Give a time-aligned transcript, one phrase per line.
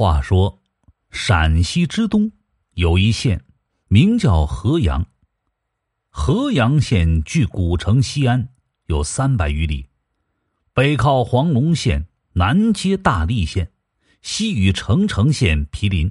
[0.00, 0.62] 话说，
[1.10, 2.32] 陕西之东
[2.72, 3.44] 有一县，
[3.88, 5.06] 名叫河阳。
[6.08, 8.48] 河阳县距古城西安
[8.86, 9.90] 有三百余里，
[10.72, 13.72] 北靠黄龙县，南接大荔县，
[14.22, 16.10] 西与澄城县毗邻，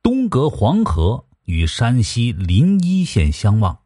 [0.00, 3.80] 东隔黄河，与山西临沂县相望。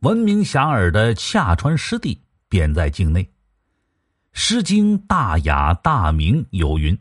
[0.00, 3.24] 闻名遐迩的夏川湿地便在境内。
[4.32, 6.98] 《诗经·大雅·大明》有云：“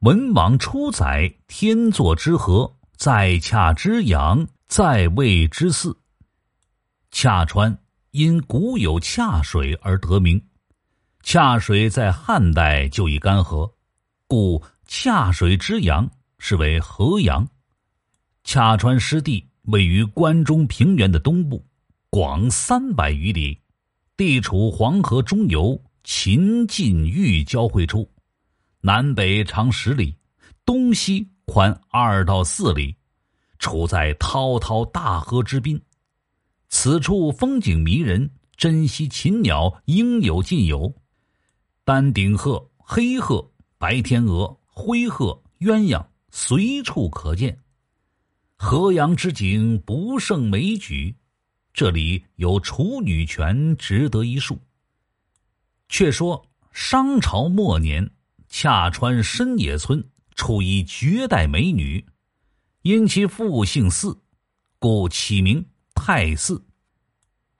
[0.00, 5.96] 文王初载，天作之河，在洽之阳，在渭之泗。”
[7.10, 7.78] 恰川
[8.10, 10.40] 因古有恰水而得名，
[11.22, 13.72] 恰水在汉代就已干涸，
[14.26, 17.48] 故恰水之阳是为河阳。
[18.44, 21.66] 恰川湿地位于关中平原的东部，
[22.10, 23.58] 广三百余里，
[24.14, 28.08] 地处黄河中游秦晋豫交汇处，
[28.86, 30.14] 南北长十里，
[30.64, 32.94] 东西宽二到四里，
[33.58, 35.82] 处在滔滔大河之滨。
[36.68, 40.94] 此处风景迷人，珍稀禽鸟应有尽有，
[41.82, 47.58] 丹顶鹤、黑鹤、白天鹅、灰鹤、鸳鸯随处可见。
[48.54, 51.12] 河阳之景不胜枚举，
[51.74, 54.56] 这里有处女泉值得一述。
[55.88, 58.08] 却说商朝末年，
[58.58, 60.02] 恰川深野村
[60.34, 62.02] 处一绝代美女，
[62.80, 64.18] 因其父姓姒，
[64.78, 65.62] 故起名。
[65.94, 66.64] 太寺，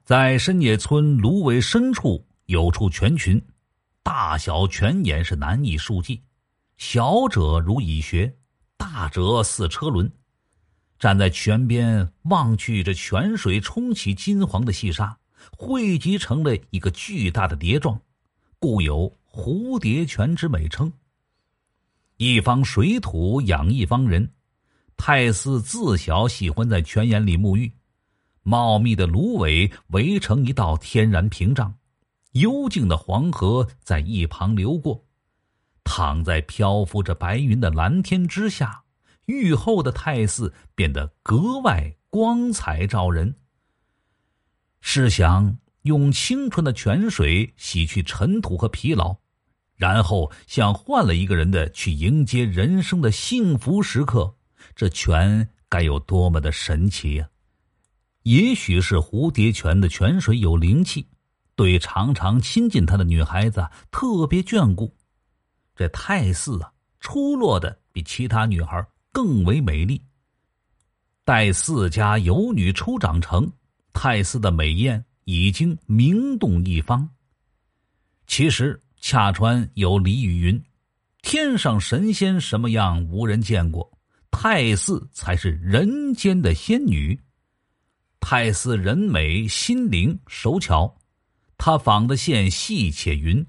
[0.07, 3.45] 在深野村芦苇深处有处泉群，
[4.03, 6.23] 大小泉眼是难以数计，
[6.79, 8.35] 小者如蚁穴，
[8.79, 10.11] 大者似车轮。
[10.99, 15.19] 站在泉边望去，这泉水冲起金黄的细沙，
[15.51, 18.01] 汇集成了一个巨大的碟状，
[18.59, 20.91] 故有蝴蝶泉之美称。
[22.17, 24.33] 一方水土养一方人，
[24.97, 27.71] 太寺自小喜欢在泉眼里沐浴。
[28.43, 31.75] 茂密的芦苇围成一道天然屏障，
[32.33, 35.05] 幽静的黄河在一旁流过。
[35.85, 38.83] 躺在漂浮着白云的蓝天之下，
[39.27, 43.37] 浴后的太寺变得格外光彩照人。
[44.81, 49.17] 试想，用清纯的泉水洗去尘土和疲劳，
[49.77, 54.35] 然后像换了一个人的去迎接人生的幸福时刻，
[54.75, 57.29] 这泉该有多么的神奇呀！
[58.23, 61.07] 也许是蝴蝶泉的泉水有灵气，
[61.55, 64.93] 对常常亲近他的女孩子特别眷顾。
[65.77, 70.03] 这太寺啊，出落的比其他女孩更为美丽。
[71.23, 73.53] 待四家有女初长成，
[73.93, 77.09] 太寺的美艳已经名动一方。
[78.27, 80.61] 其实恰川有俚语云
[81.23, 83.89] ：“天上神仙什么样无人见过，
[84.33, 87.17] 太寺才是人间的仙女。”
[88.19, 90.93] 太寺人美心灵手巧，
[91.57, 93.47] 他纺的线细且匀，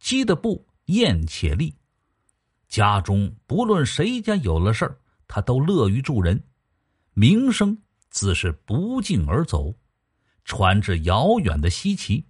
[0.00, 1.72] 织的布艳且丽。
[2.68, 4.98] 家中不论谁家有了事儿，
[5.28, 6.42] 他都乐于助人，
[7.14, 7.78] 名声
[8.10, 9.72] 自是不胫而走，
[10.44, 12.24] 传至遥远的西岐。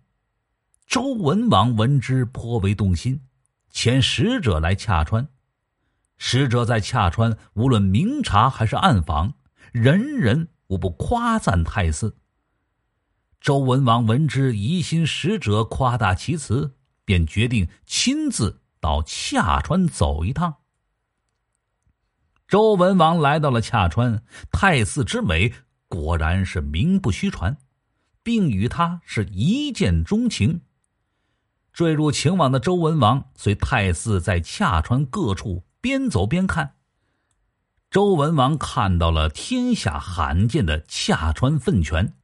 [0.89, 3.21] 周文王闻之颇为动心，
[3.71, 5.29] 遣使者来洽川。
[6.17, 9.35] 使者在洽川，无论明察还是暗访，
[9.71, 10.49] 人人。
[10.69, 12.17] 无不夸赞太寺。
[13.41, 16.75] 周文王闻之，疑心使者夸大其词，
[17.07, 20.57] 便决定亲自到恰川走一趟。
[22.47, 25.53] 周文王来到了恰川，太寺之美
[25.87, 27.57] 果然是名不虚传，
[28.23, 30.63] 并与他是一见钟情。
[31.79, 36.73] 坠入情网的周文王随太姒在恰川各处边走边看。
[37.89, 42.15] 周文王看到了天下罕见的恰川粪泉，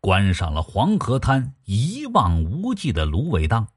[0.00, 3.68] 观赏了黄河滩一望无际的芦苇荡，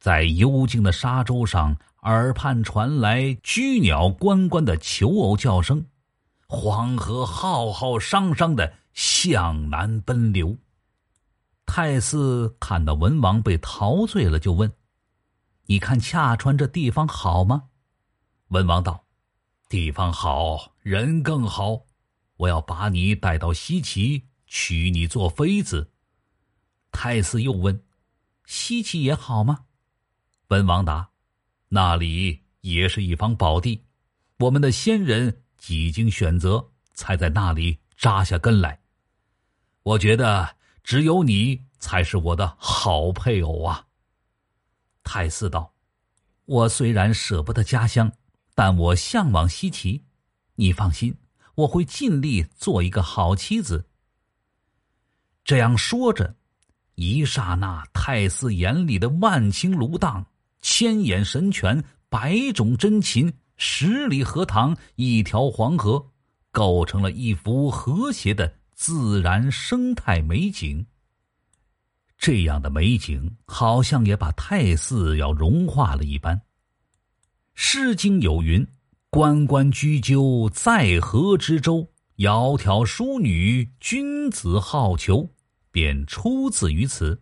[0.00, 5.84] 在幽静的沙洲上，耳畔传来居鸟关关的求偶叫声，
[6.46, 10.56] 黄河浩浩汤汤的向南奔流。
[11.70, 14.72] 太姒看到文王被陶醉了，就问
[15.66, 17.68] ：“你看恰川这地方好吗？”
[18.48, 19.04] 文王道。
[19.68, 21.84] 地方好人更好，
[22.38, 25.92] 我要把你带到西岐，娶你做妃子。
[26.90, 27.84] 太姒又问
[28.46, 29.66] ：“西岐也好吗？”
[30.48, 31.10] 文王答
[31.68, 33.84] ：“那里也是一方宝地，
[34.38, 38.80] 我们的先人几经选择，才在那里扎下根来。
[39.82, 40.56] 我觉得
[40.88, 43.84] 只有你才是我的好配偶啊。”
[45.04, 45.74] 太师道
[46.46, 48.10] ：“我虽然舍不得家乡。”
[48.56, 50.02] 但我向往西岐。
[50.54, 51.14] 你放心，
[51.56, 53.86] 我会尽力做一个好妻子。”
[55.44, 56.34] 这样说着，
[56.94, 60.24] 一刹那，太 sư 眼里的万顷芦荡、
[60.62, 66.10] 千眼神泉、百种真禽、十里荷塘、一条黄河，
[66.50, 70.86] 构成了一幅和谐的自然生态美景。
[72.16, 76.36] 这样的美景，好像也把太寺要融化了一般。
[77.56, 78.64] 《诗经》有云
[79.10, 81.90] ：“关关雎鸠，在河之洲。
[82.18, 85.28] 窈窕淑女，君子好逑。”
[85.72, 87.20] 便出自于此。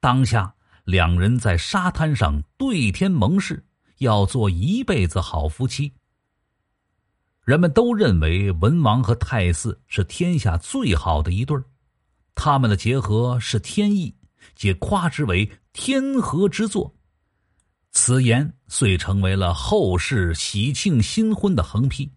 [0.00, 0.52] 当下
[0.84, 3.64] 两人在沙滩上对天盟誓，
[3.98, 5.92] 要做一辈子好夫妻。
[7.44, 11.64] 人们都认为文王和太姒是天下最好的一对儿。
[12.34, 14.14] 他们的结合是天意，
[14.56, 16.94] 皆夸之为天河之作。
[17.92, 22.10] 此言遂成为了后世喜庆新婚的横批。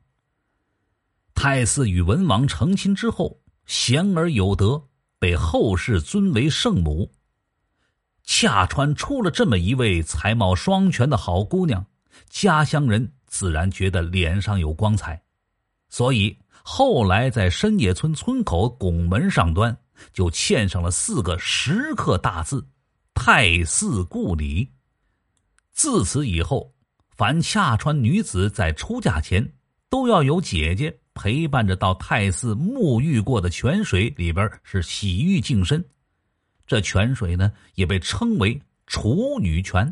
[1.35, 4.81] 太姒与文王成亲之后，贤而有德，
[5.19, 7.11] 被后世尊为圣母。
[8.23, 11.85] 恰川出了这么一位才貌双全的好姑娘，
[12.29, 15.21] 家乡人自然觉得脸上有光彩，
[15.89, 19.77] 所以后来在深野村村口拱门上端。
[20.13, 22.63] 就嵌上了四个石刻大字
[23.15, 24.71] “太寺故里”。
[25.73, 26.71] 自此以后，
[27.15, 29.55] 凡恰川女子在出嫁前，
[29.89, 35.83] 都要有姐姐陪伴着到太寺沐浴过的泉水里边是洗浴净身。
[36.67, 39.91] 这泉水呢，也被称为处女泉。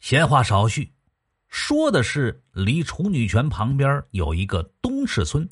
[0.00, 0.92] 闲话少叙，
[1.52, 5.46] 说的是离处女泉旁边有一个东市村，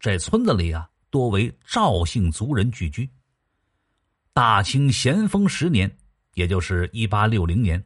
[0.00, 0.90] 这村子里啊。
[1.10, 3.08] 多为赵姓族人聚居。
[4.32, 5.94] 大清咸丰十年，
[6.32, 7.84] 也就是一八六零年，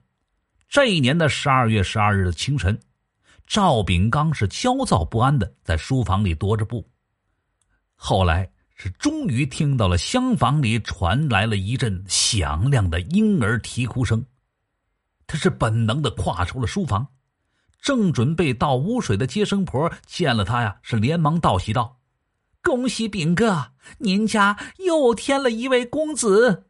[0.68, 2.78] 这一年的十二月十二日的清晨，
[3.44, 6.88] 赵秉刚是焦躁不安的在书房里踱着步。
[7.96, 14.24] 后来是终于听到了厢房里传来了一阵响亮的婴儿啼哭声，
[15.26, 17.04] 他是本能的跨出了书房，
[17.80, 21.98] 正准备倒污水的接生婆见了他呀，是连忙道喜道。
[22.62, 26.66] 恭喜炳哥，您家又添了一位公子，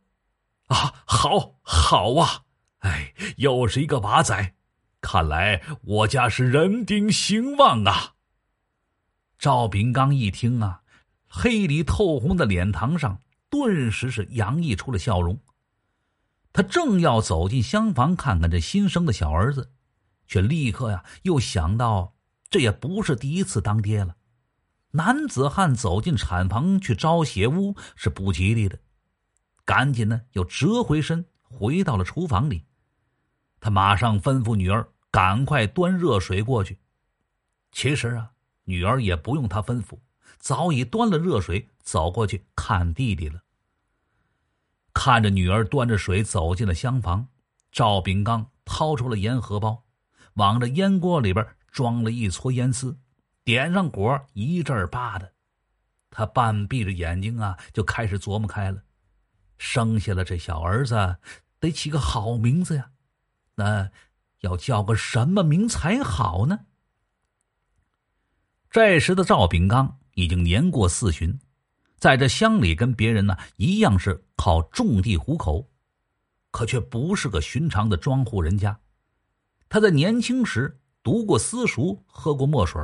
[0.66, 2.42] 啊，好，好啊！
[2.80, 4.54] 哎，又是一个娃仔，
[5.00, 8.12] 看来我家是人丁兴旺啊。
[9.38, 10.82] 赵炳刚一听啊，
[11.26, 15.40] 黑里透红的脸庞上顿时是洋溢出了笑容。
[16.52, 19.70] 他正要走进厢房看看这新生的小儿子，
[20.26, 22.14] 却立刻呀又想到，
[22.48, 24.16] 这也不是第一次当爹了。
[24.92, 28.78] 男子汉走进产房去招血屋是不吉利的，
[29.64, 32.64] 赶紧呢又折回身回到了厨房里。
[33.60, 36.78] 他马上吩咐女儿赶快端热水过去。
[37.72, 38.32] 其实啊，
[38.64, 39.98] 女儿也不用他吩咐，
[40.38, 43.42] 早已端了热水走过去看弟弟了。
[44.94, 47.28] 看着女儿端着水走进了厢房，
[47.70, 49.84] 赵炳刚掏出了烟荷包，
[50.36, 52.98] 往这烟锅里边装了一撮烟丝。
[53.44, 55.32] 点上火，一阵扒的，
[56.10, 58.82] 他半闭着眼睛啊，就开始琢磨开了。
[59.58, 61.18] 生下了这小儿子，
[61.60, 62.90] 得起个好名字呀。
[63.54, 63.90] 那
[64.40, 66.60] 要叫个什么名才好呢？
[68.68, 71.38] 这时的赵炳刚已经年过四旬，
[71.96, 75.70] 在这乡里跟别人呢一样是靠种地糊口，
[76.50, 78.78] 可却不是个寻常的庄户人家。
[79.76, 82.80] 他在年轻时读过私塾，喝过墨水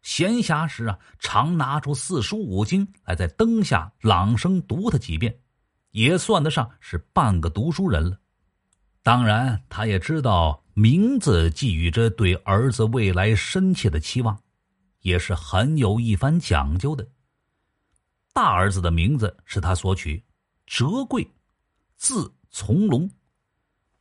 [0.00, 5.38] 闲暇时啊，常拿出四书五经来在灯下朗声读他几遍，
[5.90, 8.18] 也算得上是半个读书人了。
[9.02, 14.40] 当然，他也知道名字寄予着对儿子未来深切的期望，
[15.02, 17.06] 也是很有一番讲究的。
[18.32, 20.24] 大儿子的名字是他所取，
[20.64, 21.30] 折贵，
[21.98, 23.06] 字从龙。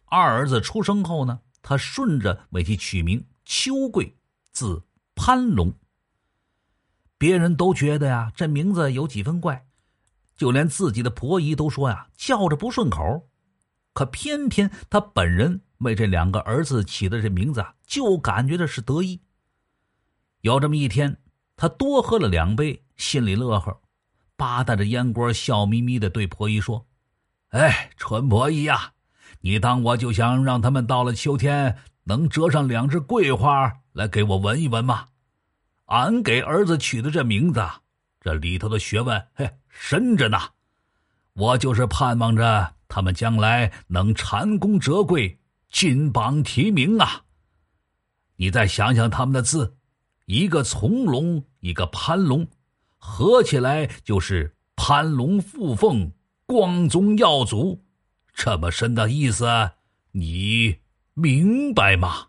[0.06, 4.16] 二儿子出生后呢，他顺着为其取名秋桂，
[4.52, 4.84] 字
[5.16, 5.74] 潘龙。
[7.18, 9.66] 别人都觉得呀，这名字有几分怪，
[10.38, 13.28] 就连自己的婆姨都说呀，叫着不顺口。
[13.94, 19.22] 可偏偏他本人为这两个儿子起的这名字啊，就感觉这是得意。
[20.42, 21.18] 有这么一天，
[21.56, 23.82] 他多喝了两杯，心里乐呵，
[24.36, 26.86] 扒带着烟锅，笑眯眯的对婆姨说
[27.50, 28.94] ：“哎，春婆姨呀，
[29.46, 35.06] 你当我就想让他们到了秋天能折上两只桂花来给我闻一闻吗？
[35.86, 37.64] 俺给儿子取的这名字
[38.20, 40.40] 这里头的学问嘿深着呢。
[41.34, 45.38] 我就是盼望着他们将来能蟾宫折桂
[45.70, 47.22] 金榜题名啊。
[48.38, 49.78] 你再想想他们的字
[50.26, 52.48] 一个从龙一个攀龙
[52.98, 56.12] 合起来就是攀龙附凤
[56.48, 57.85] 光宗耀祖。
[58.36, 59.46] 这么深的意思
[60.12, 60.80] 你
[61.14, 62.28] 明白吗？